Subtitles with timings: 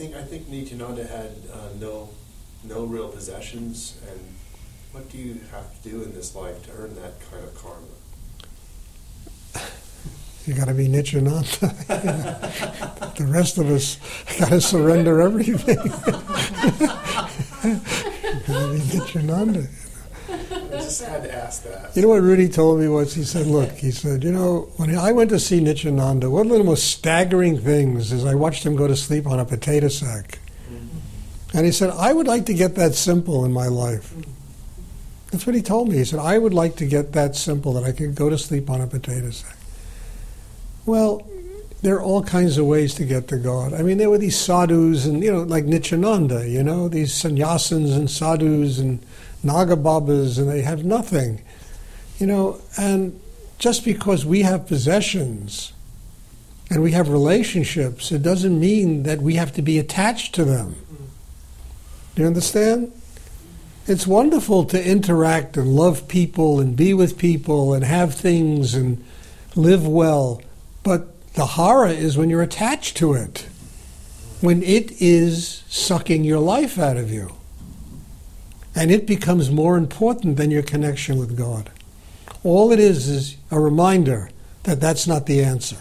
[0.00, 2.08] think I think Nityananda had uh, no
[2.64, 4.18] no real possessions, and
[4.92, 7.86] what do you have to do in this life to earn that kind of karma?
[10.46, 11.44] You got to be Nityananda.
[13.18, 13.98] the rest of us
[14.38, 15.76] got to surrender everything.
[16.06, 17.30] got
[18.46, 19.68] to be Nityananda.
[20.30, 21.96] I just had to ask that.
[21.96, 24.96] You know what Rudy told me was he said, "Look," he said, "You know, when
[24.96, 28.76] I went to see Nityananda, one of the most staggering things is I watched him
[28.76, 30.38] go to sleep on a potato sack."
[30.70, 31.56] Mm-hmm.
[31.56, 34.14] And he said, I would like to get that simple in my life.
[35.30, 35.98] That's what he told me.
[35.98, 38.68] He said, I would like to get that simple that I could go to sleep
[38.68, 39.56] on a potato sack.
[40.86, 41.26] Well,
[41.82, 43.72] there are all kinds of ways to get to God.
[43.72, 47.96] I mean, there were these sadhus and, you know, like Nityananda, you know, these sannyasins
[47.96, 49.00] and sadhus and
[49.44, 51.42] nagababas, and they have nothing.
[52.18, 53.18] You know, and
[53.58, 55.72] just because we have possessions
[56.68, 60.76] and we have relationships, it doesn't mean that we have to be attached to them.
[62.14, 62.92] Do you understand?
[63.86, 69.02] It's wonderful to interact and love people and be with people and have things and
[69.56, 70.42] live well,
[70.82, 73.46] but the horror is when you're attached to it,
[74.42, 77.32] when it is sucking your life out of you.
[78.74, 81.70] And it becomes more important than your connection with God.
[82.44, 84.28] All it is is a reminder
[84.64, 85.78] that that's not the answer.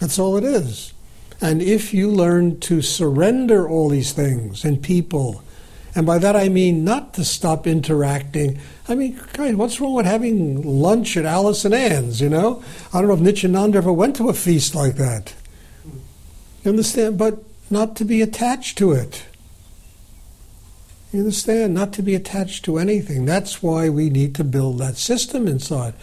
[0.00, 0.92] That's all it is.
[1.40, 5.42] And if you learn to surrender all these things and people,
[5.96, 8.60] and by that I mean not to stop interacting.
[8.86, 12.62] I mean, guys, what's wrong with having lunch at Alice and Ann's, you know?
[12.92, 15.34] I don't know if Nityananda ever went to a feast like that.
[16.62, 17.16] You understand?
[17.16, 19.24] But not to be attached to it.
[21.12, 21.72] You understand?
[21.72, 23.24] Not to be attached to anything.
[23.24, 25.94] That's why we need to build that system inside,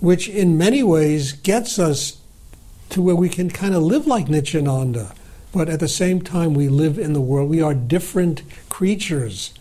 [0.00, 2.20] which in many ways gets us
[2.88, 5.14] to where we can kind of live like Nityananda,
[5.56, 7.48] but at the same time we live in the world.
[7.48, 9.54] We are different creatures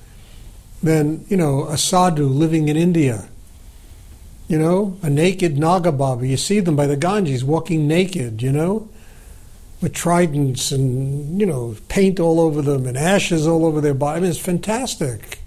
[0.83, 3.29] than, you know, a sadhu living in India.
[4.47, 6.28] You know, a naked Nagababa.
[6.28, 8.89] You see them by the Ganges walking naked, you know,
[9.81, 14.17] with tridents and, you know, paint all over them and ashes all over their body.
[14.17, 15.39] I mean, it's fantastic.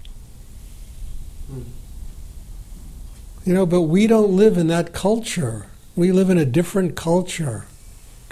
[3.45, 5.67] You know, but we don't live in that culture.
[5.95, 7.65] We live in a different culture.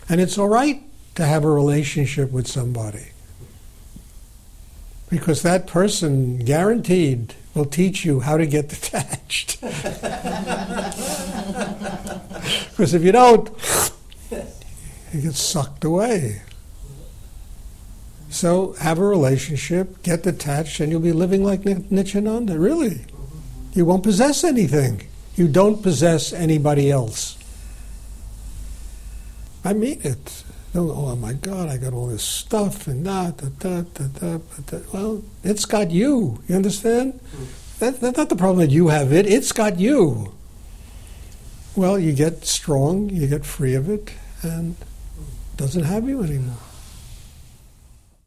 [0.09, 0.83] And it's all right
[1.17, 3.07] to have a relationship with somebody.
[5.09, 9.59] Because that person, guaranteed, will teach you how to get detached.
[12.69, 13.49] because if you don't,
[15.11, 16.43] you get sucked away.
[18.29, 23.05] So have a relationship, get detached, and you'll be living like Nityananda, really.
[23.73, 25.07] You won't possess anything.
[25.35, 27.39] You don't possess anybody else.
[29.65, 30.43] I mean it.
[30.79, 34.93] Oh my God, I got all this stuff and that, that, that, that, that.
[34.93, 36.43] Well, it's got you.
[36.47, 37.19] You understand?
[37.35, 37.79] Mm.
[37.79, 39.25] That, that's not the problem that you have it.
[39.25, 40.33] It's got you.
[41.75, 44.11] Well, you get strong, you get free of it,
[44.43, 46.57] and it doesn't have you anymore.